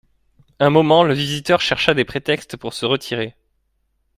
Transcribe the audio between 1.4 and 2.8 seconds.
chercha des prétextes pour